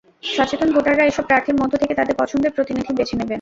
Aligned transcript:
সচেতন 0.29 0.69
ভোটাররা 0.75 1.03
এসব 1.05 1.23
প্রার্থীর 1.29 1.59
মধ্য 1.61 1.73
থেকে 1.81 1.93
তাঁদের 1.95 2.15
পছন্দের 2.21 2.55
প্রতিনিধি 2.57 2.91
বেছে 2.93 3.13
নেবেন। 3.15 3.27